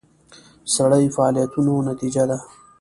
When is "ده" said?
2.29-2.37